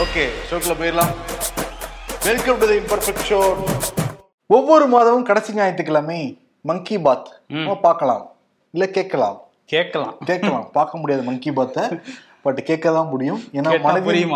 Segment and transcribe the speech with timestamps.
[0.00, 1.10] Okay ஷோக்குள்ள போயிடலாம்.
[2.26, 3.38] Welcome to the imperfect show
[4.56, 6.20] ஒவ்வொரு மாதமும் கடைசி ஞாயிற்றுக்கிழமை
[6.68, 7.28] மங்கி பாத்
[7.82, 8.22] பார்க்கலாம்.
[8.74, 9.36] இல்ல கேட்கலாம்.
[9.72, 10.14] கேட்கலாம்.
[10.30, 10.64] கேட்கலாம்.
[10.78, 11.84] பார்க்க முடியாது மங்கி பாத்தை
[12.46, 13.42] பட் கேட்க தான் முடியும்.
[13.52, 14.34] ஏன்னா மனதில்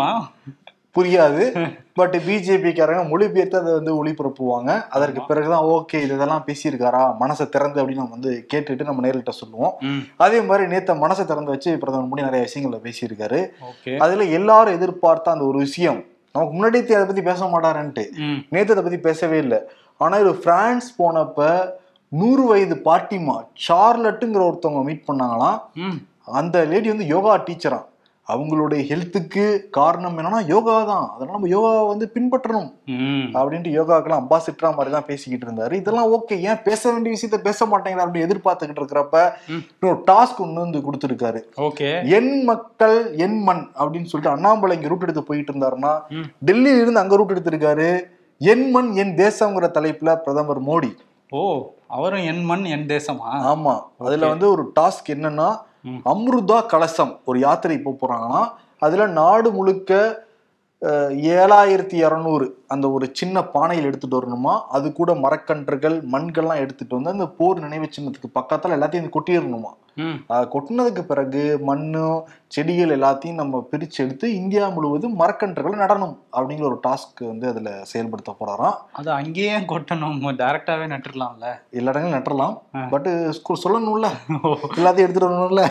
[0.97, 1.43] புரியாது.
[1.99, 7.01] பட் பிஜேபிக்காரங்க மொழிபெயர்த்து அதை வந்து ஒளிபரப்புவாங்க அதற்கு பிறகுதான் ஓகே இதெல்லாம் பேசியிருக்காரா?
[7.19, 9.73] மனசை திறந்து அப்படின்னு நம்ம வந்து கேட்டுட்டு நம்ம நேரிட்ட சொல்லுவோம்.
[10.17, 13.41] அதே மாதிரி நேத்த மனசை திறந்து வச்சு பிரதமர் மோடி நிறைய விஷயங்களை பேசியிருக்காரு.
[13.97, 15.99] அதுல எல்லாரும் எதிர்பார்த்த அந்த ஒரு விஷயம்
[16.33, 18.05] நமக்கு முன்னாடி அதை பத்தி பேச மாட்டாருன்ட்டு.
[18.49, 19.59] நேத்து அதை பத்தி பேசவே இல்லை.
[19.97, 21.69] ஆனா இது பிரான்ஸ் போனப்ப
[22.11, 23.37] நூறு வயது பாட்டிமா
[23.67, 25.59] சார்லட்டுங்கிற ஒருத்தவங்க மீட் பண்ணாங்களாம்.
[26.39, 27.79] அந்த லேடி வந்து யோகா டீச்சரா
[28.33, 31.05] அவங்களுடைய ஹெல்த்துக்கு காரணம் என்னன்னா யோகா தான்.
[31.13, 32.69] அதனால நம்ம யோகாவை வந்து பின்பற்றணும்
[33.37, 35.73] அப்படின்ட்டு யோகாக்கெல்லாம் அம்பாசிட்டரா மாதிரி தான் பேசிக்கிட்டு இருந்தாரு.
[35.81, 39.21] இதெல்லாம் ஓகே ஏன் பேச வேண்டிய விஷயத்த பேச மாட்டேங்கிறார் அப்படின்னு எதிர்பார்த்துக்கிட்டு இருக்கிறப்ப.
[39.79, 41.41] இன்னொரு டாஸ்க் ஒன்று வந்து கொடுத்துருக்காரு.
[41.67, 45.93] ஓகே என் மக்கள் என் மண் அப்படின்னு சொல்லிட்டு அண்ணாமலை இங்க ரூட் எடுத்து போயிட்டு இருந்தாருன்னா.
[46.45, 47.89] டெல்லியில இருந்து அங்க ரூட் எடுத்திருக்காரு.
[48.37, 50.91] என் மண் என் தேசம்ங்கிற தலைப்புல பிரதமர் மோடி.
[51.29, 51.39] ஓ
[51.87, 53.29] அவரும் என் மண் என் தேசமா?
[53.53, 53.73] ஆமா.
[53.97, 55.47] அதுல வந்து ஒரு டாஸ்க் என்னன்னா.
[56.03, 58.41] அம்ருதா கலசம் ஒரு யாத்திரை போக போறாங்கன்னா
[58.77, 59.91] அதுல நாடு முழுக்க
[61.33, 64.61] ஏழாயிரத்தி இரநூறு அந்த ஒரு சின்ன பானையில் எடுத்துட்டு வரணுமா?
[64.69, 69.73] அது கூட மரக்கன்றுகள் மண்கள்லாம் எடுத்துட்டு வந்து அந்த போர் நினைவு சின்னத்துக்கு பக்கத்துல எல்லாத்தையும் கொட்டிடணுமா?
[70.29, 77.27] கொட்டினதுக்கு பிறகு மண்ணும் செடிகள் எல்லாத்தையும் நம்ம பிரிச்சு எடுத்து இந்தியா முழுவதும் மரக்கன்றுகளை நடணும் அப்படிங்கிற ஒரு டாஸ்க்
[77.27, 78.75] வந்து அதுல செயல்படுத்த போறாராம்.
[78.91, 80.19] அது அங்கேயே கொட்டணும்.
[80.33, 82.79] டைரக்டாவே நட்டுடலாம்ல எல்லா இடங்களும் நட்டலாம் ஆ.
[82.89, 83.07] பட்
[83.63, 84.07] சொல்லணும்ல.
[84.75, 85.65] எல்லாத்தையும் எடுத்துட்டு வரணும்ல.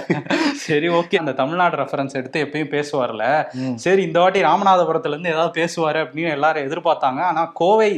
[0.54, 1.16] சரி ஓகே.
[1.16, 3.46] அந்த தமிழ்நாடு ரெஃபரன்ஸ் எடுத்து எப்பயும் பேசுவார்ல.
[3.74, 7.20] சரி இந்த வாட்டி ராமநாதபுரத்துல இருந்து ஏதாவது பேசுவாரு அப்படின்னு எல்லாரும் எதிர்பார்த்தாங்க.
[7.22, 7.90] ஆனால் கோவை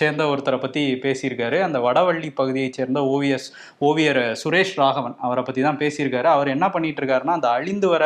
[0.00, 1.58] சேர்ந்த ஒருத்தரை பத்தி பேசியிருக்காரு.
[1.66, 3.48] அந்த வடவள்ளி பகுதியை சேர்ந்த ஓவியஸ்
[3.88, 6.28] ஓவியர் சுரேஷ் ராகவன் அவரை பத்தி தான் பேசியிருக்காரு.
[6.36, 8.04] அவர் என்ன பண்ணிட்டு இருக்காருன்னா அந்த அழிந்து வர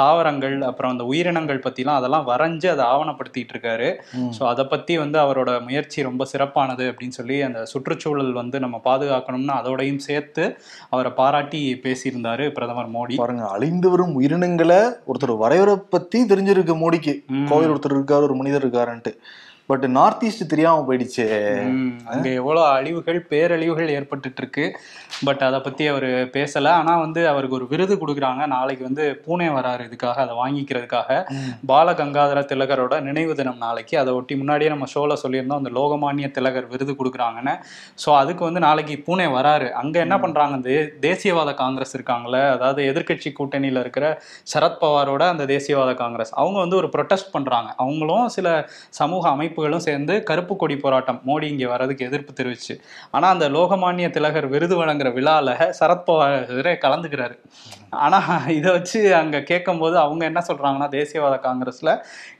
[0.00, 3.88] தாவரங்கள் அப்புறம் அந்த உயிரினங்கள் பத்திலாம் அதெல்லாம் வரைஞ்சு அதை ஆவணப்படுத்திட்டு இருக்காரு.
[4.38, 9.54] ஸோ அதை பத்தி வந்து அவரோட முயற்சி ரொம்ப சிறப்பானது அப்படின்னு சொல்லி அந்த சுற்றுச்சூழல் வந்து நம்ம பாதுகாக்கணும்னு
[9.60, 10.44] அதோடையும் சேர்த்து
[10.94, 13.16] அவரை பாராட்டி பேசியிருந்தாரு பிரதமர் மோடி.
[13.22, 14.80] பாருங்க அழிந்து வரும் உயிரினங்களை
[15.10, 17.14] ஒருத்தர் வரைவரை பத்தி தெரிஞ்சிருக்கு மோடிக்கு.
[17.50, 19.12] கோவில் ஒருத்தர் இருக்காரு ஒரு மனிதர் இருக்காருன்ட்டு.
[19.70, 21.24] பட் நார்த் ஈஸ்ட் தெரியாம போயிடுச்சு.
[22.12, 24.64] அங்க எவ்வளவு அழிவுகள் பேரழிவுகள் ஏற்பட்டுட்டு இருக்கு
[25.26, 26.06] பட் அதை பத்தி அவர்
[26.36, 26.70] பேசல.
[26.80, 28.42] ஆனா வந்து அவருக்கு ஒரு விருது கொடுக்குறாங்க.
[28.54, 31.18] நாளைக்கு வந்து பூனே வராரு இதுக்காக அதை வாங்கிக்கிறதுக்காக.
[31.70, 33.94] பால கங்காதர திலகரோட நினைவு தினம் நாளைக்கு.
[33.98, 35.60] அதை ஒட்டி முன்னாடியே நம்ம ஷோல சொல்லியிருந்தோம்.
[35.62, 37.54] அந்த லோகமானிய திலகர் விருது கொடுக்குறாங்கன்னு.
[38.04, 39.68] ஸோ அதுக்கு வந்து நாளைக்கு பூனே வராரு.
[39.82, 40.56] அங்க என்ன பண்றாங்க?
[41.08, 44.06] தேசியவாத காங்கிரஸ் இருக்காங்கல்ல அதாவது எதிர்க்கட்சி கூட்டணியில இருக்கிற
[44.54, 46.34] சரத்பவாரோட அந்த தேசியவாத காங்கிரஸ்.
[46.40, 47.70] அவங்க வந்து ஒரு ப்ரொட்டஸ்ட் பண்றாங்க.
[47.84, 48.48] அவங்களும் சில
[49.00, 49.24] சமூக
[49.58, 52.74] அமைப்புகளும் சேர்ந்து கருப்பு கொடி போராட்டம் மோடி இங்க வர்றதுக்கு எதிர்ப்பு தெரிவிச்சு.
[53.16, 57.36] ஆனா அந்த லோகமானிய திலகர் விருது வழங்குற விழால சரத்பவார் கலந்துக்கிறாரு.
[58.04, 58.18] ஆனா
[58.56, 61.90] இதை வச்சு அங்க கேட்கும்போது அவங்க என்ன சொல்றாங்கன்னா தேசியவாத காங்கிரஸ்ல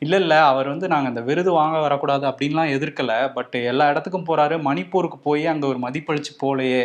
[0.04, 3.12] இல்ல இல்ல அவர் வந்து நாங்க இந்த விருது வாங்க வரக்கூடாது அப்படின்லாம் எதிர்க்கல.
[3.36, 4.56] பட் எல்லா இடத்துக்கும் போறாரு.
[4.68, 6.82] மணிப்பூருக்கு போய் அங்க ஒரு மதிப்பளிச்சு போலையே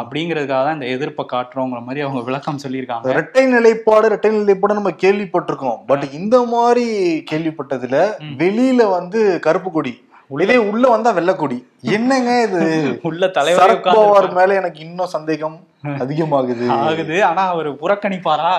[0.00, 3.14] அப்படிங்கிறதுக்காக தான் இந்த எதிர்ப்பை காட்டுறோங்கிற மாதிரி அவங்க விளக்கம் சொல்லியிருக்காங்க.
[3.14, 5.78] இரட்டை நிலைப்பாடு இரட்டை நிலைப்பாடு நம்ம கேள்விப்பட்டிருக்கோம்.
[5.90, 6.86] பட் இந்த மாதிரி
[7.32, 7.98] கேள்விப்பட்டதுல
[8.42, 9.92] வெளியில வந்து கருப்பு கொடி
[10.30, 11.56] இதே உள்ள வந்தா வெள்ளக்கொடி.
[11.82, 12.60] என்னங்க இது?
[13.02, 15.56] உள்ள தலைவர் மேல எனக்கு இன்னும் சந்தேகம்
[16.02, 16.66] அதிகமாகுது.
[16.70, 17.24] ஆகுது.
[17.24, 18.52] ஆனா அவர் புறக்கணிப்பாரா?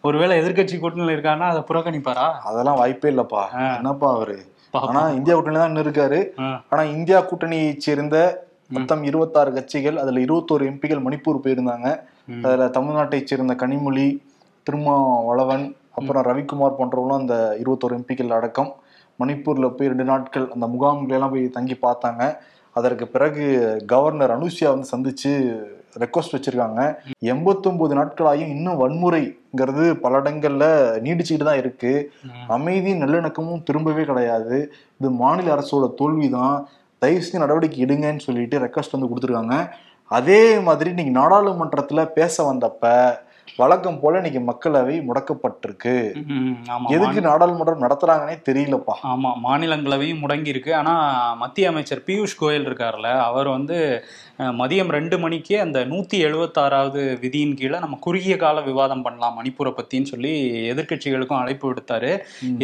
[0.00, 2.26] ஒருவேளை எதிர்க்கட்சி கூட்டணியில் இருக்காருன்னா அதை புறக்கணிப்பாரா?
[2.42, 3.42] அதெல்லாம் வாய்ப்பே இல்லப்பா.
[3.76, 4.36] என்னப்பா அவரு.
[4.74, 6.20] ஆனா இந்தியா கூட்டணி தான் இன்னும் இருக்காரு.
[6.68, 11.88] ஆனா இந்தியா கூட்டணியை சேர்ந்த மொத்தம் இருபத்தாறு கட்சிகள் அதுல இருபத்தோரு எம்பிகள் மணிப்பூர் போயிருந்தாங்க.
[12.44, 14.06] அதுல தமிழ்நாட்டை சேர்ந்த கனிமொழி
[14.62, 18.70] திருமாவளவன் அப்புறம் ரவிக்குமார் போன்றவங்களும் அந்த இருபத்தோரு எம்பிக்கள் அடக்கம்.
[19.20, 22.22] மணிப்பூர்ல போய் ரெண்டு நாட்கள் அந்த முகாம்கள் எல்லாம் போய் தங்கி பார்த்தாங்க.
[22.76, 23.44] அதற்கு பிறகு
[23.92, 25.32] கவர்னர் அனுஷியா வந்து சந்திச்சு
[26.02, 26.80] ரெக்வஸ்ட் வச்சிருக்காங்க.
[27.32, 30.64] எண்பத்தொன்பது நாட்களாயும் இன்னும் வன்முறைங்கிறது பல இடங்கள்ல
[31.04, 31.92] நீடிச்சுக்கிட்டு தான் இருக்கு.
[32.56, 34.56] அமைதி நல்லிணக்கமும் திரும்பவே கிடையாது.
[34.98, 36.56] இது மாநில அரசோட தோல்விதான்.
[37.02, 39.56] தயவு செஞ்சு நடவடிக்கை எடுங்கன்னு சொல்லிட்டு ரெக்வஸ்ட் வந்து கொடுத்துருக்காங்க.
[40.10, 42.84] அதே மாதிரி நீங்க நாடாளுமன்றத்துல பேச வந்தப்ப
[43.60, 45.94] வழக்கம் போல இன்னைக்கு மக்களவை முடக்கப்பட்டிருக்கு.
[46.94, 48.94] எதுக்கு நாடாளுமன்றம் நடத்துறாங்கன்னே தெரியலப்பா.
[49.12, 50.94] ஆமா மாநிலங்களவையும் முடங்கி இருக்கு ஆனா
[51.42, 53.76] மத்திய அமைச்சர் பியூஷ் கோயல் இருக்கார்ல அவர் வந்து
[54.60, 60.10] மதியம் ரெண்டு மணிக்கு அந்த நூத்தி எழுபத்தாறாவது விதியின் கீழே நம்ம குறுகிய கால விவாதம் பண்ணலாம் மணிப்பூரை பத்தின்னு
[60.12, 60.32] சொல்லி
[60.72, 62.10] எதிர்க்கட்சிகளுக்கும் அழைப்பு விடுத்தாரு.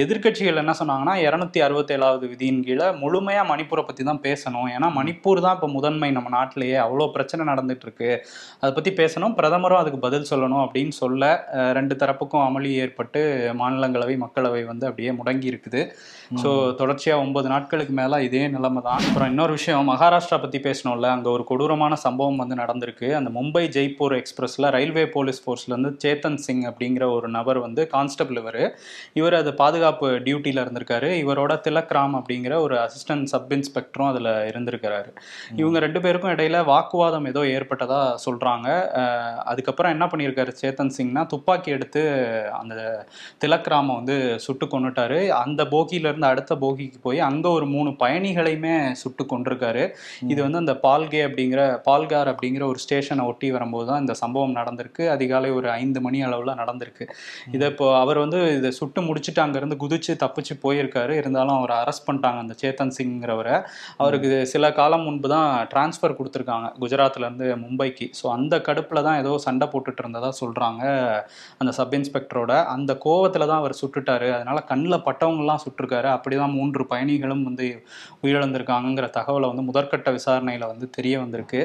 [0.04, 4.68] எதிர்க்கட்சிகள் என்ன சொன்னாங்கன்னா இருநூத்தி அறுபத்தேழாவது விதியின் கீழே முழுமையா மணிப்பூரை பத்தி தான் பேசணும்.
[4.74, 8.12] ஏன்னா மணிப்பூர் தான் இப்ப முதன்மை நம்ம நாட்டிலேயே அவ்வளோ பிரச்சனை நடந்துட்டு இருக்கு.
[8.60, 13.20] அதை பத்தி பேசணும் பிரதமரும் அதுக்கு பதில் சொல்லணும் அப்படின்னு சொல்ல ரெண்டு தரப்புக்கும் அமளி ஏற்பட்டு
[13.54, 15.92] மாநிலங்களவை மக்களவை வந்து அப்படியே முடங்கி இருக்குது
[16.34, 21.06] ஸோ தொடர்ச்சியாக ஒன்பது நாட்களுக்கு மேலே இதே நிலைமை தான் அப்புறம் இன்னொரு விஷயம் மகாராஷ்டிரா பற்றி பேசணும்ல.
[21.06, 23.12] அங்கே ஒரு கொடூரமான சம்பவம் வந்து நடந்திருக்கு.
[23.12, 28.76] அந்த மும்பை ஜெய்ப்பூர் எக்ஸ்பிரஸில் ரயில்வே போலீஸ் ஃபோர்ஸ்லேருந்து சேத்தன் சிங் அப்படிங்கிற ஒரு நபர் வந்து கான்ஸ்டபிள் இவர்.
[29.12, 31.10] இவர் அது பாதுகாப்பு டியூட்டியில் இருந்திருக்காரு.
[31.24, 35.10] இவரோட திலக் ராம் அப்படிங்கிற ஒரு அசிஸ்டன்ட் சப் இன்ஸ்பெக்டரும் அதில் இருந்திருக்கிறாரு.
[35.56, 38.68] இவங்க ரெண்டு பேருக்கும் இடையில வாக்குவாதம் ஏதோ ஏற்பட்டதா சொல்றாங்க.
[39.00, 41.26] அஹ் அதுக்கப்புறம் என்ன பண்ணியிருக்காரு சேத்தன் சிங்னா?
[41.26, 42.02] துப்பாக்கி எடுத்து
[42.52, 43.06] அந்த
[43.44, 45.28] திலக் ராம வந்து சுட்டு கொன்னுட்டாரு.
[45.28, 49.84] அந்த போகியில இருந்து அடுத்த போகிக்கு போய் அங்க ஒரு மூணு பயணிகளையுமே சுட்டு கொண்டிருக்காரு
[50.32, 55.02] இது வந்து அந்த பால்கே அப்படிங்கிற பால்கார் அப்படிங்கிற ஒரு ஸ்டேஷனை ஒட்டி வரும்போது தான் இந்த சம்பவம் நடந்திருக்கு.
[55.14, 57.04] அதிகாலை ஒரு ஐந்து மணி அளவுல நடந்திருக்கு.
[57.56, 61.12] இதை இப்போ அவர் வந்து இதை சுட்டு முடிச்சுட்டு அங்கிருந்து குதிச்சு தப்பிச்சு போயிருக்காரு.
[61.22, 63.56] இருந்தாலும் அவரை அரெஸ்ட் பண்ணிட்டாங்க அந்த சேத்தன் சிங்கிறவரை.
[64.02, 68.08] அவருக்கு சில காலம் முன்பு தான் டிரான்ஸ்ஃபர் கொடுத்துருக்காங்க குஜராத்ல இருந்து மும்பைக்கு.
[68.20, 70.84] ஸோ அந்த கடுப்புல தான் ஏதோ சண்டை போட்டுட்டு இருந்ததா சொல்றாங்க
[71.60, 72.52] அந்த சப் இன்ஸ்பெக்டரோட.
[72.76, 74.28] அந்த கோவத்துல தான் அவர் சுட்டுட்டாரு.
[74.38, 76.01] அதனால கண்ணில் பட்டவங்கலாம் சுட்டிருக்காரு.
[76.10, 77.66] அப்படிதான் மூன்று பயணிகளும் வந்து
[78.24, 81.60] உயிரிழந்திருக்காங்கங்கிற தகவலை வந்து முதற்கட்ட விசாரணையில வந்து தெரிய வந்திருக்கு.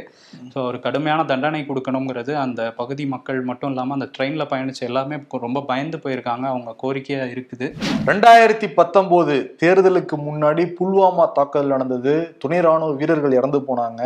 [0.53, 5.61] ஸோ ஒரு கடுமையான தண்டனை கொடுக்கணுங்கிறது அந்த பகுதி மக்கள் மட்டும் இல்லாமல் அந்த ட்ரெயின்ல பயணிச்ச எல்லாமே ரொம்ப
[5.71, 6.45] பயந்து போயிருக்காங்க.
[6.53, 7.69] அவங்க கோரிக்கையா இருக்குது.
[8.11, 12.15] ரெண்டாயிரத்தி பத்தொன்பது தேர்தலுக்கு முன்னாடி புல்வாமா தாக்குதல் நடந்தது.
[12.43, 14.03] துணை ராணுவ வீரர்கள் இறந்து போனாங்க.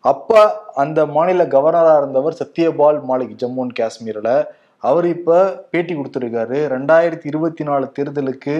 [0.00, 0.40] அப்ப
[0.82, 4.30] அந்த மாநில கவர்னரா இருந்தவர் சத்யபால் மாலிக் ஜம்மு அண்ட் காஷ்மீர்ல.
[4.78, 6.58] அவர் இப்ப பேட்டி கொடுத்திருக்காரு.
[6.74, 8.54] ரெண்டாயிரத்தி இருபத்தி நாலு தேர்தலுக்கு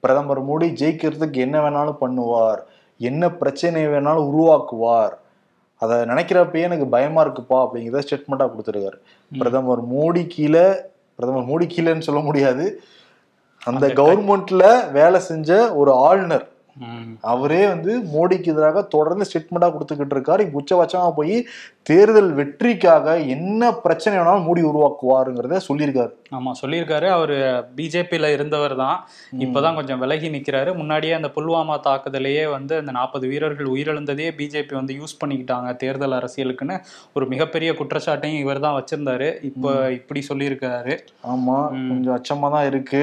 [0.00, 2.60] பிரதமர் மோடி ஜெயிக்கிறதுக்கு என்ன வேணாலும் பண்ணுவார்
[3.00, 5.14] என்ன பிரச்சனை வேணாலும் உருவாக்குவார்.
[5.82, 8.98] அதை நினைக்கிறப்பயே எனக்கு பயமா இருக்குப்பா அப்படிங்கிறத ஸ்டேட்மெண்டா கொடுத்திருக்காரு.
[9.40, 10.66] பிரதமர் மோடி கீழே
[11.18, 12.64] பிரதமர் மோடி கீழேன்னு சொல்ல முடியாது.
[13.62, 15.50] அந்த கவர்மெண்ட்ல வேலை செஞ்ச
[15.80, 16.46] ஒரு ஆளுநர்.
[17.32, 20.40] அவரே வந்து மோடிக்கு எதிராக தொடர்ந்து ஸ்டேட்மெண்டா கொடுத்துக்கிட்டு இருக்காரு.
[20.46, 21.36] இப்ப உச்சபட்சமா போய்
[21.88, 26.12] தேர்தல் வெற்றிக்காக என்ன பிரச்சனை வேணாலும் மோடி உருவாக்குவாருங்கிறத சொல்லியிருக்காரு.
[26.32, 27.06] ஆமா சொல்லியிருக்காரு.
[27.08, 27.36] அவரு
[27.76, 28.98] பிஜேபியில இருந்தவர் தான்.
[29.38, 30.76] இப்பதான் கொஞ்சம் விலகி நிக்கிறாரு.
[30.76, 36.76] முன்னாடியே அந்த புல்வாமா தாக்குதலையே வந்து அந்த நாற்பது வீரர்கள் உயிரிழந்ததே பிஜேபி வந்து யூஸ் பண்ணிக்கிட்டாங்க தேர்தல் அரசியலுக்குன்னு.
[37.12, 39.42] ஒரு மிகப்பெரிய குற்றச்சாட்டையும் இவர் தான் வச்சிருந்தாரு.
[39.42, 40.96] இப்போ இப்படி சொல்லியிருக்காரு.
[41.24, 41.88] ஆமா.
[41.88, 43.02] கொஞ்சம் அச்சமா தான் இருக்கு.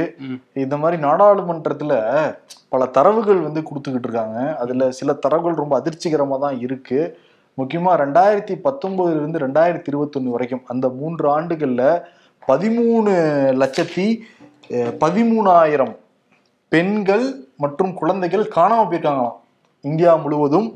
[0.54, 1.94] இந்த மாதிரி நாடாளுமன்றத்துல
[2.70, 4.56] பல தரவுகள் வந்து கொடுத்துக்கிட்டு இருக்காங்க.
[4.56, 7.18] அதுல சில தரவுகள் ரொம்ப அதிர்ச்சிகரமா தான் இருக்கு.
[7.60, 11.84] முக்கியமா ரெண்டாயிரத்தி பத்தொன்பதுல இருந்து ரெண்டாயிரத்தி இருபத்தொன்னு வரைக்கும் அந்த மூன்று ஆண்டுகள்ல
[12.48, 13.13] பதிமூணு
[13.62, 14.07] லட்சத்தி
[15.04, 15.94] பதிமூணாயிரம்
[16.72, 17.25] பெண்கள்
[17.63, 19.38] மற்றும் குழந்தைகள் காணாம போயிருக்காங்களாம்.
[19.81, 20.68] இந்தியா முழுவதும்.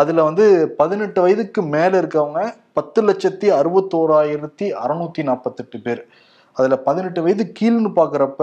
[0.00, 0.44] அதுல வந்து
[0.80, 2.40] பதினெட்டு வயதுக்கு மேல இருக்கவங்க
[2.72, 6.02] பத்து லட்சத்தி அறுபத்தோராயிரத்தி அறுநூத்தி நாற்பத்தெட்டு பேர்.
[6.56, 8.42] அதுல பதினெட்டு வயது கீழ்னு பாக்குறப்ப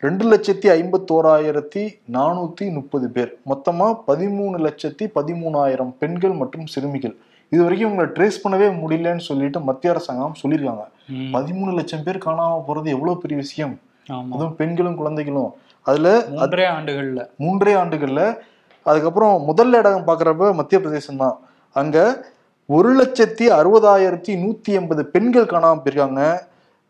[0.00, 1.80] ரெண்டு லட்சத்தி ஐம்பத்தோராயிரத்தி
[2.12, 3.38] நானூத்தி முப்பது பேர்.
[3.46, 7.16] மொத்தமா பதிமூணு லட்சத்தி பதிமூணாயிரம் பெண்கள் மற்றும் சிறுமிகள்.
[7.48, 10.84] இது வரைக்கும் உங்களை ட்ரேஸ் பண்ணவே முடியலன்னு சொல்லிட்டு மத்திய அரசாங்கம் சொல்லியிருக்காங்க.
[11.32, 13.80] பதிமூணு லட்சம் பேர் காணாம போறது எவ்வளவு பெரிய விஷயம்?
[14.08, 15.50] அதுவும் பெண்களும் குழந்தைகளும்.
[15.82, 17.28] அதுல மூன்றே ஆண்டுகள்ல.
[17.36, 18.38] மூன்றே ஆண்டுகள்ல.
[18.82, 21.38] அதுக்கப்புறம் முதல் இடம் பார்க்குறப்ப மத்திய பிரதேசம் தான்.
[21.72, 22.26] அங்க
[22.66, 26.38] ஒரு லட்சத்தி அறுபதாயிரத்தி நூத்தி எண்பது பெண்கள் காணாம போயிருக்காங்க.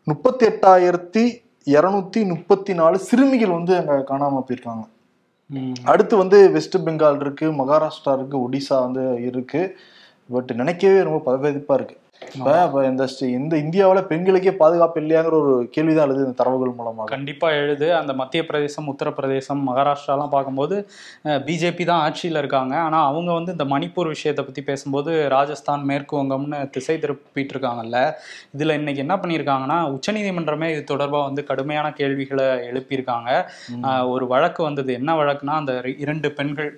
[0.03, 4.85] முப்பத்தி எட்டாயிரத்தி இருநூத்தி முப்பத்தி நாலு சிறுமிகள் வந்து அங்க காணாம போயிருக்காங்க.
[5.83, 9.61] அடுத்து வந்து வெஸ்ட் பெங்கால் இருக்கு மகாராஷ்டிரா இருக்கு ஒடிசா வந்து இருக்கு.
[10.29, 11.97] பட் நினைக்கவே ரொம்ப பதவிப்பா இருக்கு.
[12.21, 13.03] இப்ப இப்ப இந்த
[13.37, 17.07] இந்த இந்தியாவுல பெண்களுக்கே பாதுகாப்பு இல்லையாங்கிற ஒரு கேள்விதான் எழுது இந்த தரவுகள் மூலமாக.
[17.13, 17.87] கண்டிப்பா எழுது.
[17.99, 20.75] அந்த மத்திய பிரதேசம் உத்தரப்பிரதேசம் மகாராஷ்டிராலாம் பார்க்கும்போது
[21.47, 22.73] பிஜேபி தான் ஆட்சியில் இருக்காங்க.
[22.87, 27.97] ஆனா அவங்க வந்து இந்த மணிப்பூர் விஷயத்தை பத்தி பேசும்போது ராஜஸ்தான் மேற்கு வங்கம்னு திசை திருப்பிட்டு இருக்காங்கல்ல
[28.55, 33.29] இதுல இன்னைக்கு என்ன பண்ணியிருக்காங்கன்னா உச்சநீதிமன்றமே இது தொடர்பா வந்து கடுமையான கேள்விகளை எழுப்பியிருக்காங்க.
[34.13, 34.91] ஒரு வழக்கு வந்தது.
[34.99, 35.73] என்ன வழக்குனா அந்த
[36.05, 36.71] இரண்டு பெண்கள்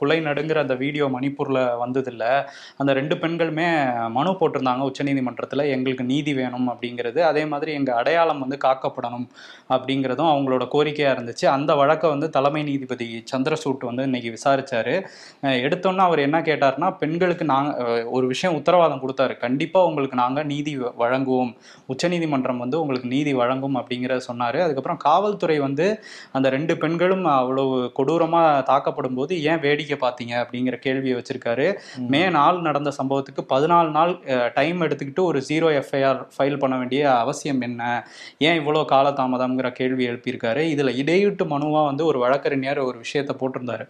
[0.00, 2.24] குலை நடுங்கிற அந்த வீடியோ மணிப்பூர்ல வந்ததில்ல.
[2.80, 3.68] அந்த ரெண்டு பெண்களுமே
[4.18, 4.82] மனு போட்டிருந்தாங்க.
[4.84, 9.26] உச்சநீதிமன்றத்துல எங்களுக்கு நீதி வேணும் அப்படிங்கிறது அதே மாதிரி எங்க அடையாளம் வந்து காக்கப்படணும்
[9.68, 11.46] அப்படிங்கிறதும் அவங்களோட கோரிக்கையா இருந்துச்சு.
[11.46, 14.94] அந்த வழக்கை வந்து தலைமை நீதிபதி சந்திரசூட் வந்து இன்னைக்கு விசாரிச்சாரு.
[15.42, 19.36] எடுத்தோன்னே அவர் என்ன கேட்டாருன்னா பெண்களுக்கு நாங்க அஹ் ஒரு விஷயம் உத்தரவாதம் கொடுத்தாரு.
[19.36, 21.52] கண்டிப்பா உங்களுக்கு நாங்க நீதி வழங்குவோம்.
[21.86, 24.58] உச்சநீதிமன்றம் வந்து உங்களுக்கு நீதி வழங்கும் அப்படிங்கிறத சொன்னாரு.
[24.60, 31.16] அதுக்கப்புறம் காவல்துறை வந்து அந்த ரெண்டு பெண்களும் அவ்வளவு கொடூரமா தாக்கப்படும் போது ஏன் வேடிக்கை பார்த்தீங்க அப்படிங்கிற கேள்வியை
[31.18, 31.78] வச்சிருக்காரு.
[32.08, 34.12] மே நாள் நடந்த சம்பவத்துக்கு பதினாலு நாள்
[34.54, 38.08] டைம் எடுத்துக்கிட்டு ஒரு ஜீரோ எஃப்ஐஆர் ஃபைல் பண்ண வேண்டிய அவசியம் என்ன?
[38.38, 40.72] ஏன் இவ்வளோ காலதாமதம்ங்கிற கேள்வி எழுப்பியிருக்காரு.
[40.74, 43.88] இதுல இடையீட்டு மனுவா வந்து ஒரு வழக்கறிஞர் ஒரு விஷயத்த போட்டிருந்தாரு.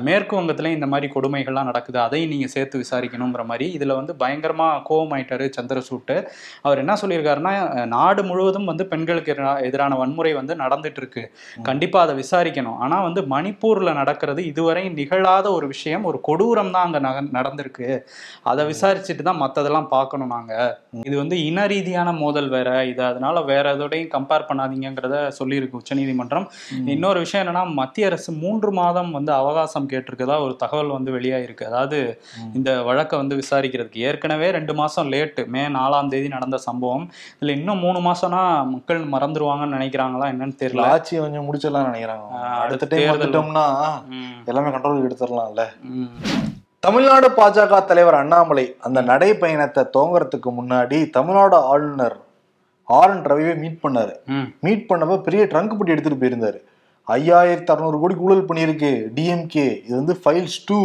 [0.00, 2.00] மேற்கு வங்கத்துல இந்த மாதிரி கொடுமைகள்லாம் நடக்குது.
[2.00, 6.26] அதையும் நீங்க சேர்த்து விசாரிக்கணுங்கிற மாதிரி இதுல வந்து பயங்கரமா கோவமாயிட்டாரு சந்திரசூட்டு.
[6.62, 12.14] அவர் என்ன சொல்லியிருக்காருன்னா நாடு முழுவதும் வந்து பெண்களுக்கு எதிரா- எதிரான வன்முறை வந்து நடந்துட்டு இருக்கு கண்டிப்பா அதை
[12.14, 12.76] விசாரிக்கணும்.
[12.76, 18.00] ஆனா வந்து மணிப்பூர்ல நடக்கிறது இதுவரை நிகழாத ஒரு விஷயம் ஒரு கொடூரம் தான் அங்க நடந்திருக்கு.
[18.42, 20.54] அதை விசாரிச்சுட்டு தான் மத்ததெல்லாம் பார்க்கணும் பார்க்கணும் நாங்க.
[21.08, 22.68] இது வந்து இன ரீதியான மோதல் வேற.
[22.92, 26.46] இது அதனால வேற எதோடையும் கம்பேர் பண்ணாதீங்கிறத சொல்லியிருக்கு உச்சநீதிமன்றம்.
[26.94, 31.64] இன்னொரு விஷயம் என்னன்னா மத்திய அரசு மூன்று மாதம் வந்து அவகாசம் கேட்டிருக்கதா ஒரு தகவல் வந்து வெளியாயிருக்கு.
[31.70, 31.98] அதாவது
[32.58, 34.04] இந்த வழக்கை வந்து விசாரிக்கிறதுக்கு.
[34.10, 37.06] ஏற்கனவே ரெண்டு மாசம் லேட்டு மே நாலாம் தேதி நடந்த சம்பவம்.
[37.38, 38.42] இதுல இன்னும் மூணு மாசம்னா
[38.74, 40.88] மக்கள் மறந்துருவாங்கன்னு நினைக்கிறாங்களா என்னன்னு தெரியல.
[40.94, 42.26] ஆட்சியை கொஞ்சம் முடிச்சிடலாம் நினைக்கிறாங்க.
[42.64, 43.66] அடுத்த டைம் வந்துட்டோம்னா
[44.50, 45.64] எல்லாமே கண்ட்ரோல் எடுத்துடலாம்ல.
[46.84, 52.16] தமிழ்நாடு பாஜக தலைவர் அண்ணாமலை அந்த நடைப்பயணத்தை துவங்குறதுக்கு முன்னாடி தமிழ்நாடு ஆளுநர்
[52.98, 54.14] ஆர் என் ரவியை மீட் பண்ணாரு.
[54.66, 56.58] மீட் பண்ணப்ப பெரிய ட்ரங்க் பெட்டி எடுத்துட்டு போயிருந்தாரு.
[57.08, 60.78] ஐயாயிரத்தி அறுநூறு கோடிக்கு ஊழல் பண்ணியிருக்கு டிஎம்கே இது வந்து ஃபைல்ஸ் டூ.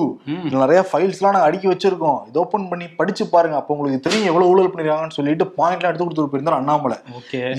[0.48, 2.20] இதுல நிறைய ஃபைல்ஸ்லாம் நாங்கள் அடுக்கி வச்சிருக்கோம்.
[2.30, 3.58] இது ஓப்பன் பண்ணி படிச்சு பாருங்க.
[3.62, 6.98] அப்போ உங்களுக்கு தெரியும் எவ்வளவு ஊழல் பண்ணிருக்காங்கன்னு சொல்லிட்டு பாயிண்ட்லாம் எடுத்து கொடுத்துட்டு போயிருந்தார் அண்ணாமலை.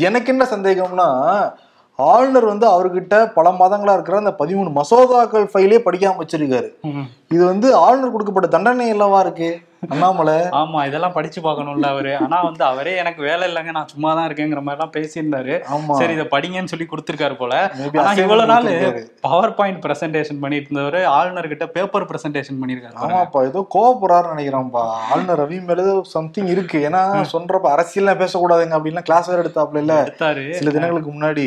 [0.08, 1.08] எனக்கு என்ன சந்தேகம்னா
[1.98, 6.68] ஆளுநர் வந்து அவர்கிட்ட பல மாதங்களா இருக்கிற அந்த பதிமூணு மசோதாக்கள் ஃபைலே படிக்காம வச்சிருக்காரு.
[7.34, 9.48] இது வந்து ஆளுநர் கொடுக்கப்பட்ட தண்டனை இல்லவா இருக்கு
[9.88, 10.34] அண்ணாமலை.
[10.34, 12.16] ஆமா இதெல்லாம் படிச்சு பார்க்கணும்ல அவரு.
[12.16, 15.54] ஆனா வந்து அவரே எனக்கு வேலை இல்லைங்க நான் சும்மா தான் இருக்கேங்கிற மாதிரி எல்லாம் பேசியிருந்தாரு.
[15.74, 15.92] ஆமா.
[15.92, 17.54] சரி இதை படிங்கன்னு சொல்லி கொடுத்திருக்காரு போல.
[17.98, 18.68] ஆனா இவ்வளவு நாள்.
[19.20, 22.96] பவர் பாயிண்ட் பிரசன்டேஷன் பண்ணிட்டு இருந்தவர் ஆளுநர் கிட்ட பேப்பர் பிரசன்டேஷன் பண்ணிருக்காரு.
[23.02, 24.84] ஆமாப்பா ஏதோ கோவப்படுறாருன்னு நினைக்கிறேன்ப்பா.
[25.10, 26.88] ஆளுநர் ரவி மேல சம்திங் இருக்கு.
[26.88, 27.02] ஏன்னா
[27.32, 30.44] சொல்றப்ப அரசியல்லாம் பேசக்கூடாதுங்க அப்படின்லாம் கிளாஸ் வேற எடுத்தாப்ல இல்ல எடுத்தாரு.
[30.50, 31.46] சில தினங்களுக்கு முன்னாடி.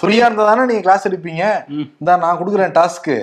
[0.00, 1.44] ஃப்ரீயா இருந்தா தானே நீங்க கிளாஸ் எடுப்பீங்க.
[1.98, 3.16] இந்தா நான் கொடுக்குறேன் டாஸ்க்கு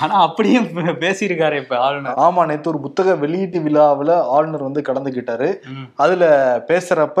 [0.00, 2.16] ஆனா அப்படியும் பே- பேசியிருக்காரு இப்ப ஆளுநர்.
[2.16, 3.60] ஆமா நேத்து ஒரு புத்தக வெளியீட்டு
[3.96, 6.24] விழாவுல ஆளுநர் வந்து கலந்துக்கிட்டாரு ம், அதுல
[6.68, 7.20] பேசுறப்ப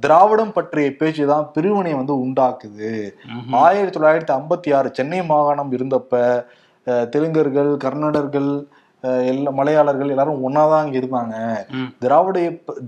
[0.00, 2.92] திராவிடம் பற்றிய பேச்சு தான் பிரிவினை வந்து உண்டாக்குது.
[3.60, 6.22] ஆயிரத்தி தொள்ளாயிரத்தி ஐம்பத்தி ஆறு சென்னை மாகாணம் இருந்தப்ப
[7.12, 8.50] தெலுங்கர்கள் கர்நாடர்கள்
[9.28, 11.34] எல்லா மலையாளர்கள் எல்லாரும் ஒன்னாதான் இங்க இருந்தாங்க.
[11.98, 12.38] திராவிட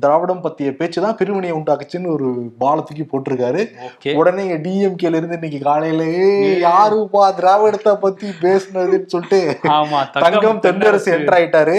[0.00, 3.60] திராவிடம் பத்திய பேச்சு தான் பிரிவினையை உண்டாக்குச்சுன்னு ஒரு பாலத்துக்கு போட்டிருக்காரு.
[4.14, 6.32] உடனே டிஎம்கேல இருந்து இன்னைக்கு காலையில "ஏய்,
[6.64, 9.40] யாருப்பா திராவிடத்தை பத்தி பேசுனதுன்னு சொல்லிட்டு
[10.26, 11.76] தங்கம் தென்னரசு என்டர் ஆயிட்டாரு.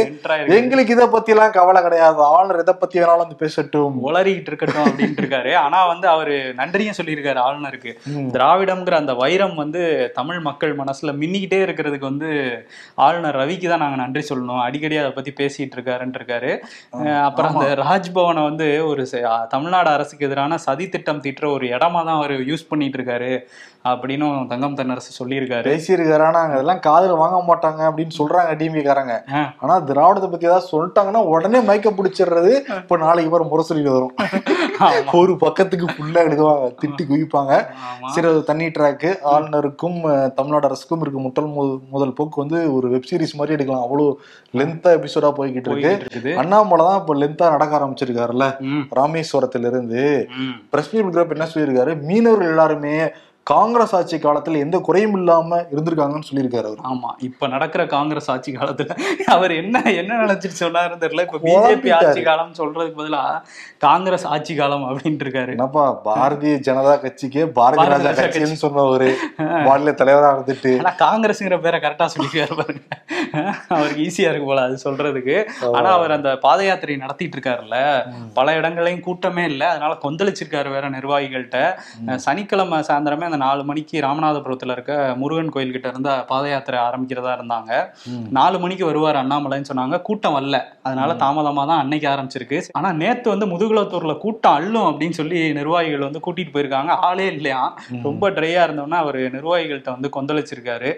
[0.58, 2.00] எங்களுக்கு இத பத்தி எல்லாம் கவலை கிடையாது.
[2.32, 4.00] ஆளுநர் எதை பத்தி வேணாலும் வந்து பேசட்டும்.
[4.08, 7.94] உளறிக்கிட்டு இருக்கட்டும் அப்படின்ட்டு இருக்காரு ஆனா வந்து அவரு நன்றியும் சொல்லியிருக்காரு ஆளுநருக்கு.
[8.34, 9.84] திராவிடம்ங்கிற அந்த வைரம் வந்து
[10.16, 12.32] தமிழ் மக்கள் மனசுல மின்னிக்கிட்டே இருக்கிறதுக்கு வந்து
[13.02, 14.62] ஆளுநர் ரவிக்கு தான் நாங்க நன்றி சொல்லணும்?
[14.64, 16.52] அடிக்கடி அதை பத்தி பேசிட்டு இருக்காருன்னு இருக்காரு.
[17.26, 19.04] அப்புறம் அந்த ராஜ்பவனை வந்து ஒரு
[19.52, 23.32] தமிழ்நாடு அரசுக்கு எதிரான சதி திட்டம் தீட்டுற ஒரு இடமா தான் அவர் யூஸ் பண்ணிட்டு இருக்காரு
[23.86, 25.68] அப்படின்னும் தங்கம் தென்னரசு சொல்லியிருக்காரு.
[25.70, 29.42] பேசியிருக்காரு ஆனா அதெல்லாம் காதுல வாங்க மாட்டாங்க அப்படின்னு சொல்றாங்க டிஎம்கே காரங்க ஆ.
[29.62, 34.14] ஆனா திராவிடத்தை பத்தி ஏதாவது சொல்லிட்டாங்கன்னா உடனே மயக்க பிடிச்சிடுறது இப்ப நாளைக்கு வரும் முரசொலி வரும்.
[35.20, 37.54] ஒரு பக்கத்துக்கு ஃபுல்லா எடுக்குவாங்க திட்டி குவிப்பாங்க.
[38.20, 39.98] அது தண்ணி ட்ராக்கு ஆளுநருக்கும்
[40.38, 41.50] தமிழ்நாடு அரசுக்கும் இருக்கு முட்டல்
[41.96, 43.86] முதல் போக்கு வந்து ஒரு வெப் சீரிஸ் மாதிரி எடுக்கலாம்.
[43.88, 44.20] அவ்வளவு
[44.60, 46.36] லென்த்தா எபிசோடா போய்கிட்டு இருக்கு.
[46.44, 48.48] அண்ணாமலை தான் இப்போ லென்த்தா நடக்க ஆரம்பிச்சிருக்காருல்ல?
[49.00, 50.06] ராமேஸ்வரத்துல இருந்து.
[50.74, 51.94] பிரஸ் மீட் கொடுக்குறப்ப என்ன சொல்லியிருக்காரு?
[52.10, 52.96] மீனவர்கள் எல்லாருமே
[53.44, 56.82] காங்கிரஸ் ஆட்சி காலத்துல எந்த குறையும் இல்லாம இருந்திருக்காங்கன்னு சொல்லியிருக்காரு அவர்.
[56.90, 58.96] ஆமா இப்ப நடக்கிற காங்கிரஸ் ஆட்சி காலத்துல
[59.26, 61.26] அவர் என்ன என்ன நினைச்சிட்டு சொன்னாருன்னு தெரியல.
[61.28, 61.92] இப்ப பிஜேபி.
[61.94, 63.22] ஆட்சி காலம் சொல்றதுக்கு பதிலா
[63.78, 65.50] காங்கிரஸ் ஆட்சி காலம் அப்படின்ட்டு இருக்காரு.
[65.50, 69.10] என்னப்பா பாரதிய ஜனதா கட்சிக்கே பாரதிய ராஜா கட்சின்னு சொன்னவரு.
[69.68, 70.74] மாநில தலைவரா இருந்துட்டு.
[70.84, 72.84] ஆனா காங்கிரஸ்ங்கிற பேரை கரெக்டா சொல்லிருக்காரு பாருங்க.
[73.76, 75.36] அவருக்கு ஈஸியா இருக்கு போல அது சொல்றதுக்கு.
[75.78, 77.78] ஆனா அவர் அந்த பாத யாத்திரை நடத்திட்டு இருக்காருல்ல.
[78.38, 79.64] பல இடங்களையும் கூட்டமே இல்ல.
[79.74, 81.60] அதனால கொந்தளிச்சிருக்காரு வேற நிர்வாகிகள்கிட்ட.
[82.26, 87.72] சனிக்கிழமை சாயந்தரமே அந்த நாலு மணிக்கு ராமநாதபுரத்துல இருக்க முருகன் கோயில் கிட்ட இருந்து பாத யாத்திரை ஆரம்பிக்கிறதா இருந்தாங்க.
[88.40, 90.00] நாலு மணிக்கு வருவார் அண்ணாமலைன்னு சொன்னாங்க.
[90.10, 90.58] கூட்டம் வரல.
[90.88, 92.60] அதனால தாமதமா தான் அன்னைக்கு ஆரம்பிச்சிருக்கு.
[92.80, 96.92] ஆனா நேத்து வந்து முதுகுளத்தூர்ல கூட்டம் அள்ளும் அப்படின்னு சொல்லி நிர்வாகிகள் வந்து கூட்டிட்டு போயிருக்காங்க.
[97.08, 97.62] ஆளே இல்லையா?
[98.08, 100.90] ரொம்ப ட்ரையா இருந்தோம்னா அவர் நிர்வாகிகள்கிட்ட வந்து கொந்தளிச்சிருக்காரு.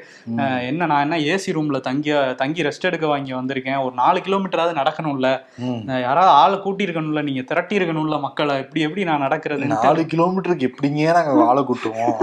[0.69, 3.83] என்ன நான் என்ன ஏசி ரூம்ல தங்கி தங்கி ரெஸ்ட் எடுக்க வாங்கி வந்திருக்கேன்.
[3.83, 5.39] ஒரு நாலு கிலோமீட்டராவது நடக்கணும்ல.
[5.85, 8.57] யாராவது ஆளை கூட்டி இருக்கணும்ல நீங்க திரட்டி இருக்கணும்ல மக்களை.
[8.57, 9.65] இப்படி எப்படி நான் நடக்கிறது?
[9.65, 12.13] நாலு கிலோமீட்டருக்கு எப்படிங்க நாங்க ஆளை கூட்டுவோம்?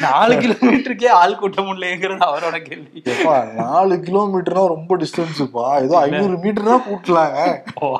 [0.00, 3.02] நாலு கிலோமீட்டருக்கே ஆள் கூட்ட முடியலங்கிறது அவரோட கேள்வி.
[3.54, 7.58] நாலு கிலோமீட்டர்னா ரொம்ப டிஸ்டன்ஸுப்பா ஏதோ ஐநூறு மீட்டர்னா கூட்டலாங்க.
[7.80, 7.98] ஓ